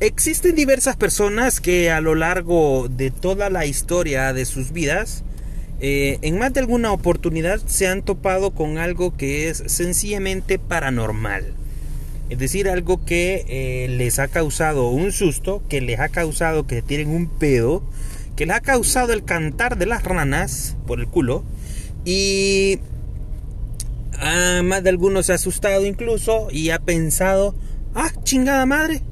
[0.00, 5.24] Existen diversas personas que a lo largo de toda la historia de sus vidas,
[5.78, 11.52] eh, en más de alguna oportunidad se han topado con algo que es sencillamente paranormal.
[12.30, 16.80] Es decir, algo que eh, les ha causado un susto, que les ha causado que
[16.80, 17.82] tienen un pedo,
[18.36, 21.44] que les ha causado el cantar de las ranas por el culo.
[22.06, 22.78] Y
[24.18, 27.54] a más de algunos se ha asustado incluso y ha pensado,
[27.94, 29.02] ah, chingada madre,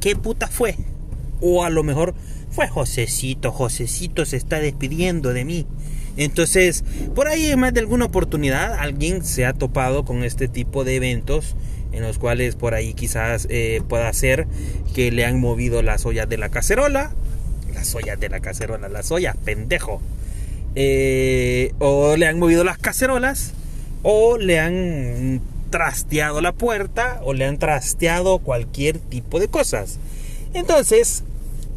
[0.00, 0.76] ¿qué puta fue?
[1.40, 2.14] O a lo mejor
[2.50, 5.66] fue Josecito, Josecito se está despidiendo de mí.
[6.16, 10.84] Entonces, por ahí en más de alguna oportunidad alguien se ha topado con este tipo
[10.84, 11.54] de eventos
[11.92, 14.46] en los cuales por ahí quizás eh, pueda ser
[14.94, 17.12] que le han movido las ollas de la cacerola,
[17.74, 20.00] las ollas de la cacerola, las ollas, pendejo,
[20.74, 23.52] eh, o le han movido las cacerolas,
[24.02, 29.98] o le han trasteado la puerta o le han trasteado cualquier tipo de cosas.
[30.52, 31.24] Entonces,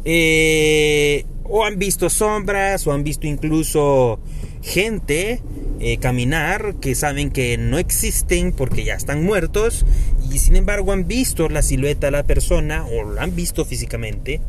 [0.04, 4.18] eh, o han visto sombras o han visto incluso
[4.62, 5.40] gente
[5.80, 9.84] eh, caminar que saben que no existen porque ya están muertos
[10.30, 14.40] y sin embargo han visto la silueta de la persona o la han visto físicamente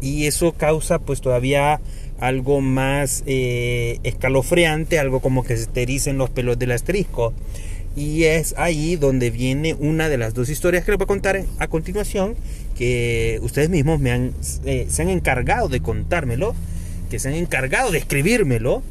[0.00, 1.80] y eso causa pues todavía
[2.18, 7.32] algo más eh, escalofriante, algo como que se te ericen los pelos del asterisco.
[7.96, 11.42] Y es ahí donde viene una de las dos historias que les voy a contar
[11.58, 12.36] a continuación,
[12.76, 14.32] que ustedes mismos me han,
[14.66, 16.54] eh, se han encargado de contármelo,
[17.10, 18.82] que se han encargado de escribírmelo.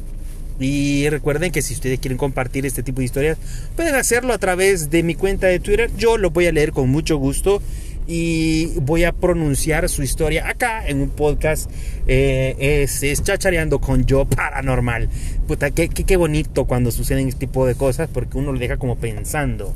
[0.58, 3.38] Y recuerden que si ustedes quieren compartir este tipo de historias,
[3.76, 5.90] pueden hacerlo a través de mi cuenta de Twitter.
[5.96, 7.62] Yo lo voy a leer con mucho gusto
[8.06, 11.70] y voy a pronunciar su historia acá en un podcast.
[12.06, 15.08] Eh, es, es, chachareando con yo paranormal.
[15.46, 18.96] Puta, qué, qué, bonito cuando suceden este tipo de cosas porque uno lo deja como
[18.96, 19.74] pensando.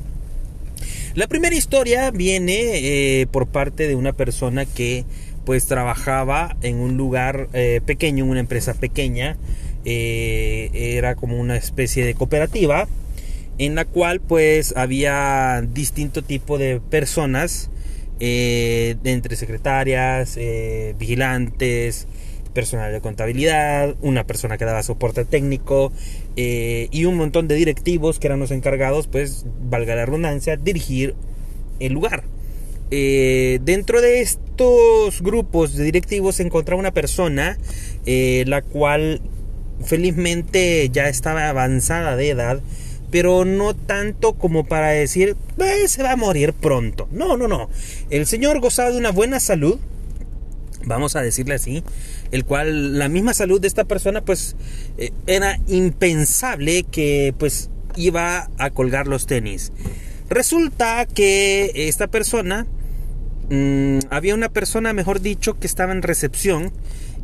[1.15, 5.05] La primera historia viene eh, por parte de una persona que
[5.45, 9.37] pues trabajaba en un lugar eh, pequeño, en una empresa pequeña.
[9.85, 12.87] Eh, era como una especie de cooperativa
[13.59, 17.71] en la cual pues había distinto tipo de personas
[18.21, 22.07] eh, entre secretarias, eh, vigilantes,
[22.53, 25.93] personal de contabilidad, una persona que daba soporte técnico
[26.37, 31.15] eh, y un montón de directivos que eran los encargados, pues, valga la redundancia, dirigir
[31.79, 32.25] el lugar.
[32.91, 37.57] dentro de estos grupos de directivos se encontraba una persona
[38.05, 39.21] la cual
[39.85, 42.61] felizmente ya estaba avanzada de edad
[43.11, 45.37] pero no tanto como para decir,
[45.87, 47.09] se va a morir pronto.
[47.11, 47.69] No, no, no.
[48.11, 49.79] El Señor gozaba de una buena salud,
[50.85, 51.83] vamos a decirle así,
[52.31, 54.57] el cual la misma salud de esta persona pues
[54.99, 59.73] eh, era impensable que pues iba a colgar los tenis.
[60.29, 62.67] Resulta que esta persona,
[63.51, 66.73] mmm, había una persona, mejor dicho, que estaba en recepción,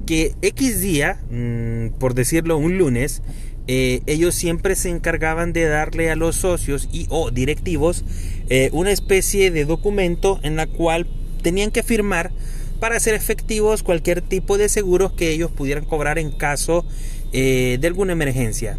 [0.07, 3.23] que X día, mmm, por decirlo un lunes,
[3.69, 8.05] eh, ellos siempre se encargaban de darle a los socios y o directivos
[8.49, 11.09] eh, una especie de documento en la cual
[11.43, 12.31] tenían que firmar
[12.79, 16.85] para hacer efectivos cualquier tipo de seguros que ellos pudieran cobrar en caso
[17.33, 18.79] eh, de alguna emergencia.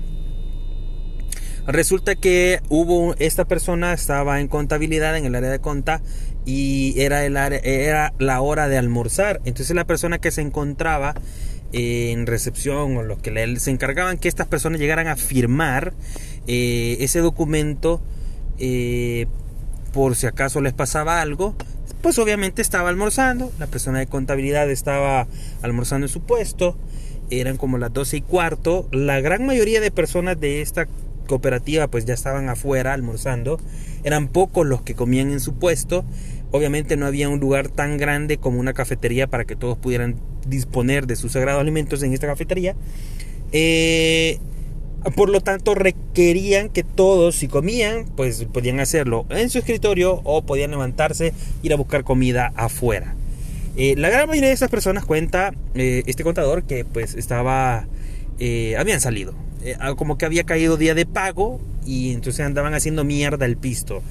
[1.67, 6.01] Resulta que hubo esta persona estaba en contabilidad en el área de conta
[6.47, 9.41] y era el era la hora de almorzar.
[9.43, 11.13] Entonces la persona que se encontraba
[11.73, 15.93] en recepción o los que se encargaban que estas personas llegaran a firmar
[16.47, 18.01] eh, ese documento
[18.57, 19.27] eh,
[19.91, 21.55] por si acaso les pasaba algo
[22.01, 25.27] pues obviamente estaba almorzando la persona de contabilidad estaba
[25.61, 26.77] almorzando en su puesto
[27.29, 30.87] eran como las 12 y cuarto la gran mayoría de personas de esta
[31.27, 33.59] cooperativa pues ya estaban afuera almorzando
[34.05, 36.05] eran pocos los que comían en su puesto
[36.51, 40.15] Obviamente no había un lugar tan grande como una cafetería para que todos pudieran
[40.47, 42.75] disponer de sus sagrados alimentos en esta cafetería.
[43.51, 44.39] Eh,
[45.15, 50.45] por lo tanto, requerían que todos, si comían, pues podían hacerlo en su escritorio o
[50.45, 53.15] podían levantarse, ir a buscar comida afuera.
[53.75, 57.87] Eh, la gran mayoría de esas personas cuenta eh, este contador que pues estaba,
[58.77, 59.35] habían salido,
[59.97, 64.01] como que había caído día de pago y entonces andaban haciendo mierda el pisto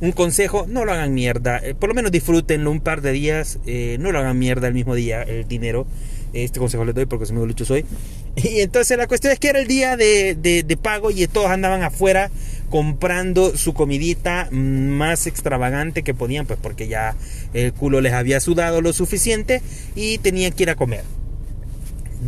[0.00, 1.58] un consejo, no lo hagan mierda.
[1.62, 3.58] Eh, por lo menos disfrútenlo un par de días.
[3.66, 5.86] Eh, no lo hagan mierda el mismo día, el dinero.
[6.32, 7.84] Este consejo les doy porque soy muy lucho soy.
[8.36, 11.82] Y entonces la cuestión es que era el día de, de, pago y todos andaban
[11.82, 12.30] afuera
[12.68, 17.16] comprando su comidita más extravagante que podían, pues porque ya
[17.54, 19.62] el culo les había sudado lo suficiente
[19.94, 21.04] y tenían que ir a comer.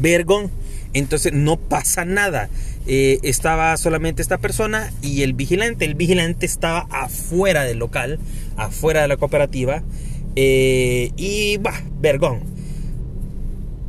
[0.00, 0.50] Vergon,
[0.94, 2.48] entonces no pasa nada.
[2.86, 5.84] Eh, estaba solamente esta persona y el vigilante.
[5.84, 8.18] El vigilante estaba afuera del local,
[8.56, 9.82] afuera de la cooperativa.
[10.36, 12.40] Eh, y bah, vergón.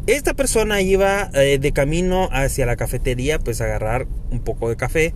[0.08, 4.76] Esta persona iba eh, de camino hacia la cafetería, pues a agarrar un poco de
[4.76, 5.14] café,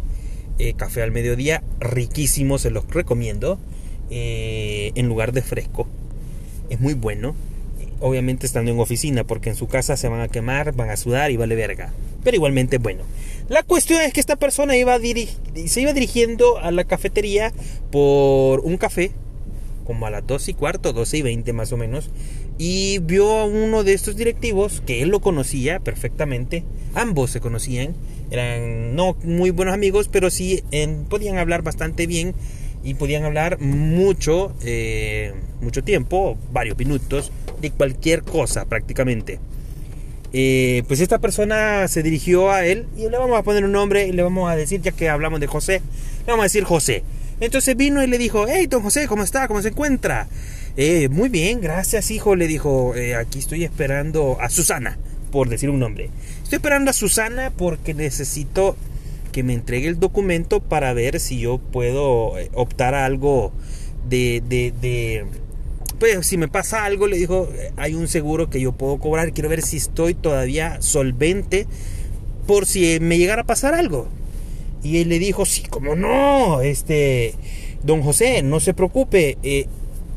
[0.78, 3.60] café al mediodía, riquísimo, se los recomiendo,
[4.12, 5.88] en lugar de fresco.
[6.70, 7.36] Es muy bueno,
[8.04, 11.32] obviamente estando en oficina, porque en su casa se van a quemar, van a sudar
[11.32, 11.94] y vale verga.
[12.22, 13.04] Pero igualmente bueno.
[13.48, 17.54] La cuestión es que esta persona iba se iba dirigiendo a la cafetería
[17.92, 19.12] por un café,
[19.86, 22.10] como a las 2 y cuarto, 12 y 20 más o menos,
[22.58, 26.66] y vio a uno de estos directivos que él lo conocía perfectamente,
[26.96, 27.96] ambos se conocían,
[28.32, 30.62] eran no muy buenos amigos, pero sí
[31.10, 32.34] podían hablar bastante bien
[32.84, 37.32] y podían hablar mucho, eh, mucho tiempo, varios minutos,
[37.62, 39.40] de cualquier cosa prácticamente.
[40.36, 44.08] Eh, pues esta persona se dirigió a él y le vamos a poner un nombre
[44.08, 45.82] y le vamos a decir, ya que hablamos de José,
[46.26, 47.04] le vamos a decir José.
[47.40, 49.48] Entonces vino y le dijo, hey, don José, ¿cómo está?
[49.48, 50.28] ¿Cómo se encuentra?
[50.76, 52.36] Eh, muy bien, gracias, hijo.
[52.36, 54.98] Le dijo, eh, aquí estoy esperando a Susana,
[55.32, 56.10] por decir un nombre.
[56.42, 58.76] Estoy esperando a Susana porque necesito
[59.34, 63.52] que me entregue el documento para ver si yo puedo eh, optar a algo
[64.08, 65.26] de, de, de
[66.00, 69.50] pues si me pasa algo, le dijo, hay un seguro que yo puedo cobrar, quiero
[69.50, 71.68] ver si estoy todavía solvente
[72.48, 74.08] por si me llegara a pasar algo.
[74.84, 77.36] Y él le dijo, sí, como no, este,
[77.84, 79.38] don José, no se preocupe,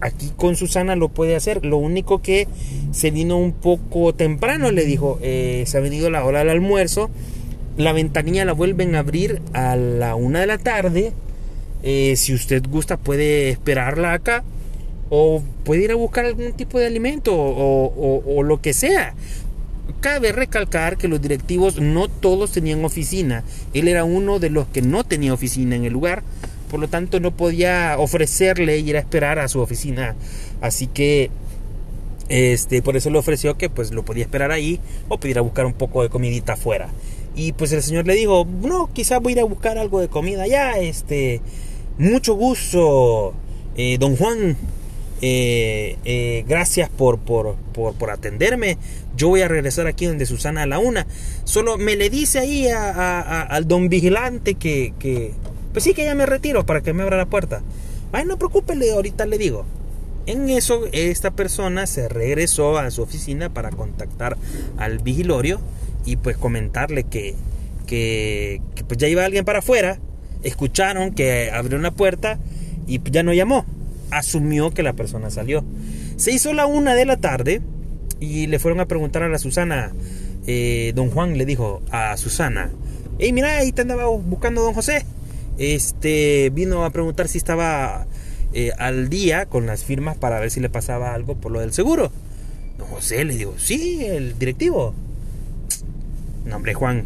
[0.01, 1.65] aquí con Susana lo puede hacer.
[1.65, 2.49] Lo único que
[2.93, 7.11] se vino un poco temprano, le dijo, eh, se ha venido la hora del almuerzo.
[7.77, 11.13] La ventanilla la vuelven a abrir a la una de la tarde.
[11.83, 14.45] Eh, si usted gusta, puede esperarla acá.
[15.11, 19.15] O puede ir a buscar algún tipo de alimento o, lo que sea.
[20.01, 23.45] Cabe recalcar que los directivos no todos tenían oficina.
[23.73, 26.23] Él era uno de los que no tenía oficina en el lugar
[26.71, 30.17] por lo tanto no podía ofrecerle ir a esperar a su oficina.
[30.61, 31.31] Así que
[32.29, 35.67] este, por eso le ofreció que pues lo podía esperar ahí o pedir a buscar
[35.67, 36.89] un poco de comidita afuera.
[37.37, 40.09] Y pues el señor le dijo, no, quizás voy a ir a buscar algo de
[40.09, 41.43] comida allá, este,
[41.99, 43.35] mucho gusto,
[43.77, 44.57] eh, don Juan,
[45.21, 48.79] eh, eh, gracias por, por, por, atenderme.
[49.17, 51.07] Yo voy a regresar aquí donde Susana a la una.
[51.45, 55.33] Solo me le dice ahí al don vigilante que, que,
[55.73, 57.63] pues sí que ya me retiro para que me abra la puerta.
[58.13, 59.67] Ay, no preocúpele, ahorita le digo.
[60.25, 64.37] En eso, esta persona se regresó a su oficina para contactar
[64.77, 65.61] al vigilorio
[66.07, 67.35] y pues comentarle que,
[67.87, 69.99] que, pues ya iba alguien para afuera.
[70.43, 72.39] Escucharon que abrió una puerta
[72.87, 73.67] y ya no llamó.
[74.11, 75.65] Asumió que la persona salió.
[76.17, 77.61] Se hizo la una de la tarde
[78.21, 79.93] y le fueron a preguntar a la Susana.
[80.47, 82.71] Eh, don Juan le dijo a Susana:
[83.19, 85.05] Hey, mira, ahí te andaba buscando don José
[85.59, 88.07] este vino a preguntar si estaba
[88.53, 91.73] eh, al día con las firmas para ver si le pasaba algo por lo del
[91.73, 92.11] seguro.
[92.79, 94.95] Don José le digo, sí, el directivo.
[96.47, 97.05] No, hombre, Juan,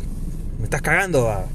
[0.58, 1.28] me estás cagando.
[1.28, 1.46] Ah".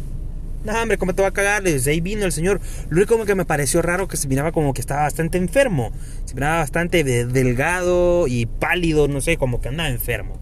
[0.65, 1.63] No, hombre, ¿cómo te va a cagar?
[1.65, 2.59] ahí vino el señor.
[2.89, 5.91] Lo único que me pareció raro que se miraba como que estaba bastante enfermo.
[6.25, 10.39] Se miraba bastante delgado y pálido, no sé, como que andaba enfermo.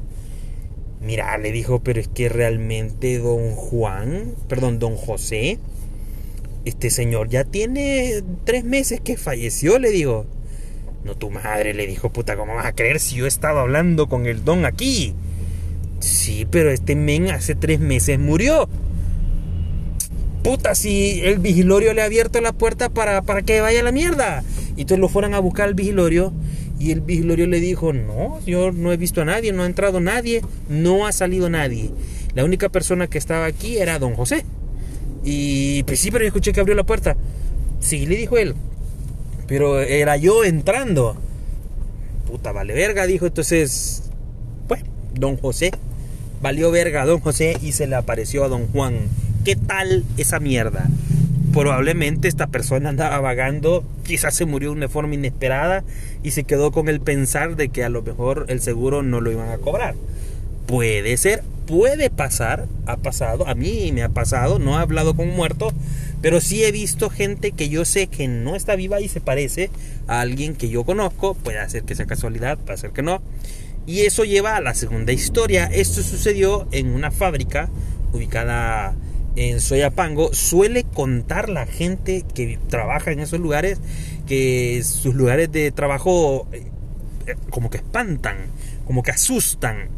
[1.01, 5.59] Mira, le dijo, pero es que realmente don Juan, perdón, don José,
[6.63, 10.25] este señor ya tiene tres meses que falleció, le digo.
[11.03, 14.07] No, tu madre, le dijo, puta, ¿cómo vas a creer si yo he estado hablando
[14.07, 15.13] con el don aquí?
[16.03, 18.67] Sí, pero este men hace tres meses murió.
[20.43, 23.93] Puta, si el vigilorio le ha abierto la puerta para, para que vaya a la
[23.93, 24.43] mierda.
[24.75, 26.33] Y entonces lo fueron a buscar al vigilorio.
[26.77, 30.01] Y el vigilorio le dijo, no, yo no he visto a nadie, no ha entrado
[30.01, 31.89] nadie, no ha salido nadie.
[32.35, 34.43] La única persona que estaba aquí era don José.
[35.23, 37.15] Y pues sí, pero yo escuché que abrió la puerta.
[37.79, 38.55] Sí, le dijo él.
[39.47, 41.15] Pero era yo entrando.
[42.27, 43.25] Puta, vale verga, dijo.
[43.25, 44.09] Entonces,
[44.67, 44.81] pues,
[45.13, 45.71] don José.
[46.43, 48.95] Valió verga a don José y se le apareció a don Juan.
[49.45, 50.89] ¿Qué tal esa mierda?
[51.53, 55.85] Probablemente esta persona andaba vagando, quizás se murió de una forma inesperada
[56.21, 59.31] y se quedó con el pensar de que a lo mejor el seguro no lo
[59.31, 59.95] iban a cobrar.
[60.65, 65.29] Puede ser, puede pasar, ha pasado, a mí me ha pasado, no he hablado con
[65.29, 65.71] un muerto,
[66.23, 69.69] pero sí he visto gente que yo sé que no está viva y se parece
[70.07, 73.21] a alguien que yo conozco, puede ser que sea casualidad, puede ser que no.
[73.85, 75.65] Y eso lleva a la segunda historia.
[75.65, 77.69] Esto sucedió en una fábrica
[78.13, 78.95] ubicada
[79.35, 80.33] en Soyapango.
[80.33, 83.81] Suele contar la gente que trabaja en esos lugares
[84.25, 88.37] que sus lugares de trabajo eh, como que espantan,
[88.85, 89.89] como que asustan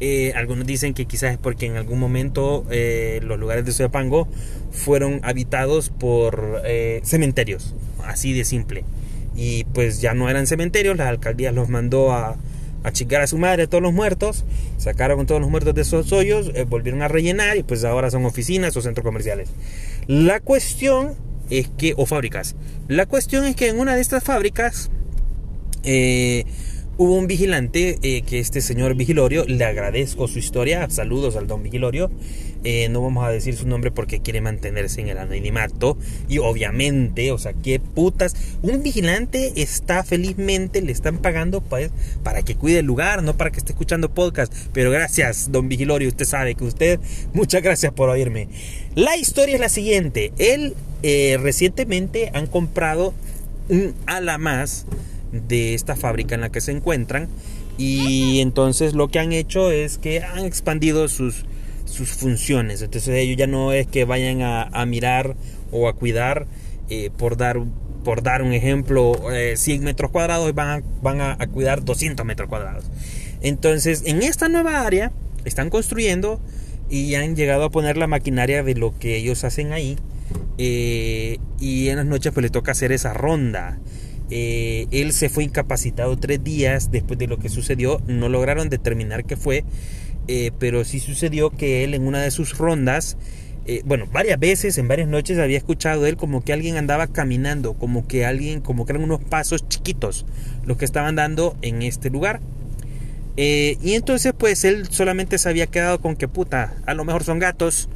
[0.00, 4.28] eh, algunos dicen que quizás es porque en algún momento eh, los lugares de Soyapango
[4.70, 8.84] fueron habitados por eh, cementerios, así de simple.
[9.36, 12.36] Y pues ya no eran cementerios, la alcaldía los mandó a,
[12.82, 14.46] a chingar a su madre a todos los muertos,
[14.78, 18.74] sacaron todos los muertos de esos hoyos, volvieron a rellenar y pues ahora son oficinas
[18.78, 19.50] o centros comerciales.
[20.06, 21.14] La cuestión
[21.50, 22.56] es que, o fábricas,
[22.88, 24.90] la cuestión es que en una de estas fábricas
[27.00, 31.62] hubo un vigilante eh, que este señor Vigilorio, le agradezco su historia, saludos al don
[31.62, 32.10] Vigilorio,
[32.62, 35.96] eh, no vamos a decir su nombre porque quiere mantenerse en el anonimato
[36.28, 41.90] y obviamente, o sea, qué putas, un vigilante está felizmente, le están pagando pues,
[42.22, 46.06] para que cuide el lugar, no para que esté escuchando podcast, pero gracias don Vigilorio,
[46.06, 47.00] usted sabe que usted,
[47.32, 48.48] muchas gracias por oírme.
[48.94, 53.14] La historia es la siguiente, él eh, recientemente han comprado
[53.70, 54.84] un ala más,
[55.32, 57.28] de esta fábrica en la que se encuentran
[57.80, 61.46] y entonces lo que han hecho es que han expandido sus,
[61.86, 62.82] sus funciones.
[62.82, 65.34] Entonces ellos ya no es que vayan a, mirar
[65.72, 66.46] o a cuidar,
[66.90, 67.58] eh, por, dar,
[68.04, 69.18] por dar un ejemplo,
[69.54, 72.84] 100 eh, metros cuadrados, van, a, van a, cuidar 200 metros cuadrados.
[73.40, 75.10] Entonces en esta nueva área
[75.46, 76.38] están construyendo
[76.90, 79.96] y han llegado a poner la maquinaria de lo que ellos hacen ahí.
[80.58, 83.78] Eh, y en las noches pues le toca hacer esa ronda
[84.30, 88.00] eh, él se fue incapacitado tres días después de lo que sucedió.
[88.06, 89.64] No lograron determinar qué fue,
[90.28, 93.16] eh, pero sí sucedió que él en una de sus rondas,
[93.66, 97.74] eh, bueno, varias veces, en varias noches había escuchado él como que alguien andaba caminando,
[97.74, 100.24] como que alguien, como que eran unos pasos chiquitos
[100.64, 102.40] los que estaban dando en este lugar.
[103.36, 107.38] y entonces pues él solamente se había quedado con que puta, a lo mejor son
[107.38, 107.88] gatos,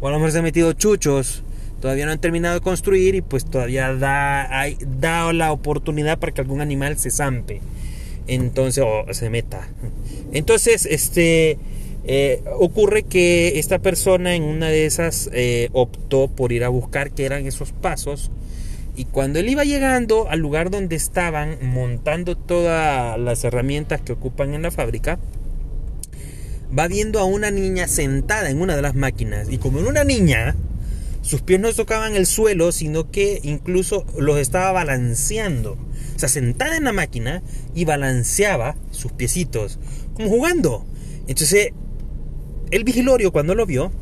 [0.00, 1.42] o a lo mejor se han metido chuchos,
[1.80, 6.60] todavía no han terminado de construir y pues todavía da, la oportunidad para que algún
[6.60, 7.60] animal se zampe.
[8.26, 9.68] Entonces, o se meta.
[10.32, 11.58] Entonces, este...
[12.02, 17.10] Eh, ocurre que esta persona en una de esas eh, optó por ir a buscar
[17.10, 18.30] qué eran esos pasos
[18.96, 24.54] y cuando él iba llegando al lugar donde estaban montando todas las herramientas que ocupan
[24.54, 25.18] en la fábrica,
[26.76, 30.04] va viendo a una niña sentada en una de las máquinas y como en una
[30.04, 30.54] niña
[31.22, 35.72] sus pies no tocaban el suelo, sino que incluso los estaba balanceando.
[36.16, 37.42] O sea, sentada en la máquina
[37.74, 39.78] y balanceaba sus piecitos,
[40.14, 40.84] como jugando.
[41.28, 41.70] Entonces,
[42.70, 43.92] el vigilorio cuando lo vio,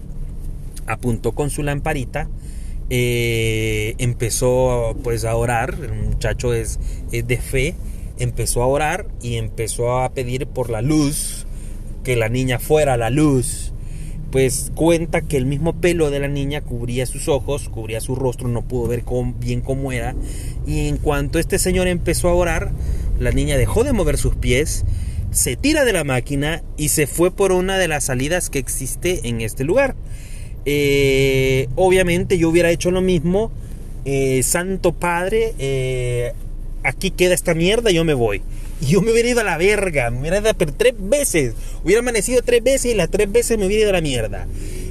[0.87, 2.29] apuntó con su lamparita,
[2.91, 6.79] eh, empezó pues a orar, el muchacho es,
[7.13, 7.75] es de fe,
[8.19, 11.47] empezó a orar y empezó a pedir por la luz,
[12.05, 13.73] que la niña fuera la luz
[14.31, 18.49] pues cuenta que el mismo pelo de la niña cubría sus ojos, cubría su rostro,
[18.49, 19.05] no pudo ver
[19.39, 20.15] bien cómo era.
[20.67, 22.73] Y en cuanto este señor empezó a orar,
[23.19, 24.85] la niña dejó de mover sus pies,
[25.31, 29.29] se tira de la máquina y se fue por una de las salidas que existe
[29.29, 29.95] en este lugar.
[30.65, 33.51] Eh, obviamente yo hubiera hecho lo mismo.
[34.05, 36.33] Eh, Santo Padre, eh,
[36.83, 38.43] aquí queda esta mierda, yo me voy.
[38.81, 41.55] Y yo me hubiera ido a la verga, me hubiera ido tres veces.
[41.85, 44.47] Hubiera amanecido tres veces y las tres veces me hubiera ido a la mierda.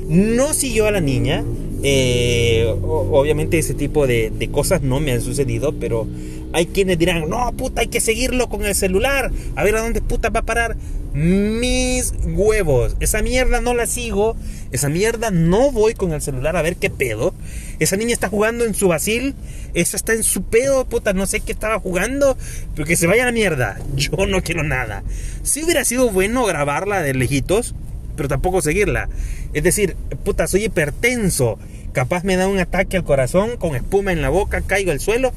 [0.08, 1.44] No siguió a la niña.
[1.84, 6.08] Eh, obviamente ese tipo de, de, cosas no me han sucedido, pero
[6.54, 9.32] hay quienes dirán, no, puta, hay que seguirlo con el celular.
[9.56, 10.76] A ver a dónde puta va a parar.
[11.18, 12.96] Mis huevos.
[13.00, 14.36] Esa mierda no la sigo.
[14.72, 17.34] Esa mierda no voy con el celular a ver qué pedo.
[17.80, 19.34] Esa niña está jugando en su basil.
[19.74, 21.14] Esa está en su pedo, puta.
[21.14, 22.38] No sé qué estaba jugando.
[22.76, 23.80] Pero que se vaya a la mierda.
[23.96, 25.02] Yo no quiero nada.
[25.42, 27.74] Si hubiera sido bueno grabarla de lejitos.
[28.16, 29.10] Pero tampoco seguirla.
[29.54, 31.58] Es decir, puta, soy hipertenso.
[31.94, 35.34] Capaz me da un ataque al corazón con espuma en la boca, caigo al suelo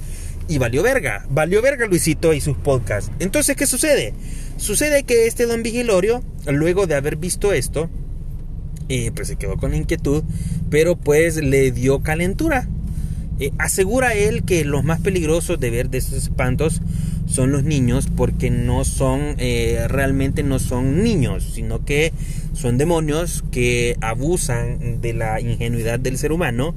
[0.47, 1.25] y valió verga.
[1.31, 3.11] Valió verga Luisito y sus podcasts.
[3.19, 4.13] Entonces, ¿qué sucede?
[4.61, 7.89] Sucede que este don Vigilorio, luego de haber visto esto,
[8.91, 10.23] eh, pues se quedó con inquietud,
[10.69, 12.69] pero pues le dio calentura.
[13.39, 16.83] Eh, asegura él que los más peligrosos de ver de esos espantos
[17.27, 22.13] son los niños porque no son eh, realmente no son niños sino que
[22.53, 26.75] son demonios que abusan de la ingenuidad del ser humano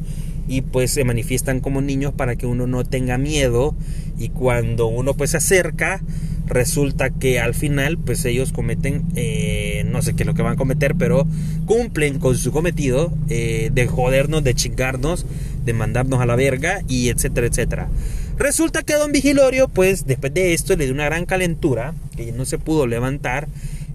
[0.47, 3.75] y pues se manifiestan como niños para que uno no tenga miedo
[4.17, 6.01] y cuando uno pues se acerca
[6.47, 10.53] resulta que al final pues ellos cometen eh, no sé qué es lo que van
[10.53, 11.25] a cometer pero
[11.65, 15.25] cumplen con su cometido eh, de jodernos de chingarnos
[15.65, 17.89] de mandarnos a la verga y etcétera etcétera.
[18.37, 22.45] Resulta que don Vigilorio pues después de esto le dio una gran calentura que no
[22.45, 23.47] se pudo levantar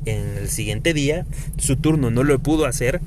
[0.07, 1.26] en el siguiente día
[1.59, 3.00] su turno no lo pudo hacer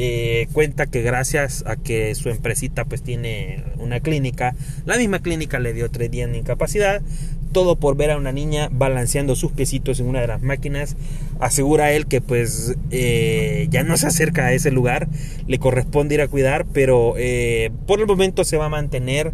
[0.00, 4.54] eh, cuenta que gracias a que su empresita pues tiene una clínica,
[4.86, 7.02] la misma clínica le dio tres días de incapacidad,
[7.48, 10.96] todo por ver a una niña balanceando sus piecitos en una de las máquinas.
[11.40, 15.08] Asegura él que pues eh, ya no se acerca a ese lugar,
[15.46, 19.32] le corresponde ir a cuidar, pero eh, por el momento se va a mantener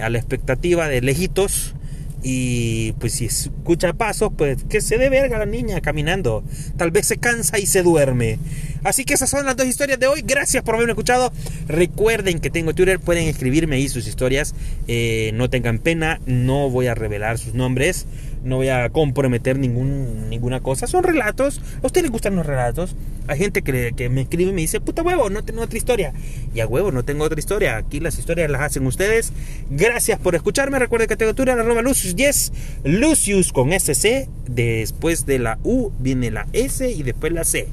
[0.00, 1.74] a la expectativa de lejitos
[2.22, 6.42] Y pues si escucha pasos, pues que se dé verga la niña caminando.
[6.76, 8.38] Tal vez se cansa y se duerme.
[8.84, 10.22] Así que esas son las dos historias de hoy.
[10.24, 11.32] Gracias por haberme escuchado.
[11.66, 14.54] Recuerden que tengo Twitter, pueden escribirme ahí sus historias.
[14.86, 18.06] Eh, no tengan pena, no voy a revelar sus nombres.
[18.48, 20.86] No voy a comprometer ningún, ninguna cosa.
[20.86, 21.60] Son relatos.
[21.82, 22.96] ¿A ustedes les gustan los relatos?
[23.26, 26.14] Hay gente que, que me escribe y me dice, puta huevo, no tengo otra historia.
[26.54, 27.76] Y a huevo, no tengo otra historia.
[27.76, 29.34] Aquí las historias las hacen ustedes.
[29.70, 30.78] Gracias por escucharme.
[30.78, 32.52] Recuerden que Twitter, arroba Lucius Yes.
[32.84, 34.28] Lucius con SC.
[34.48, 37.68] Después de la U viene la S y después la C.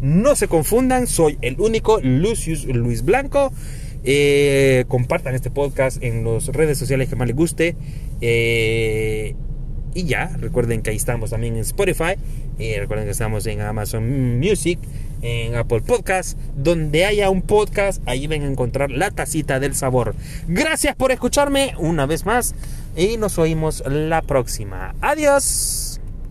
[0.00, 3.52] No se confundan, soy el único Lucius Luis Blanco.
[4.04, 7.76] Eh, compartan este podcast en las redes sociales que más les guste.
[8.20, 9.34] Eh,
[9.94, 12.14] y ya, recuerden que ahí estamos también en Spotify.
[12.58, 14.78] Eh, recuerden que estamos en Amazon Music,
[15.20, 16.38] en Apple Podcast.
[16.56, 20.14] Donde haya un podcast, ahí van a encontrar la tacita del sabor.
[20.48, 22.54] Gracias por escucharme una vez más.
[22.96, 24.94] Y nos oímos la próxima.
[25.00, 25.81] Adiós.